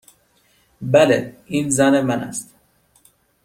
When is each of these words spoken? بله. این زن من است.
بله. 0.81 1.35
این 1.45 1.69
زن 1.69 2.01
من 2.01 2.19
است. 2.23 2.53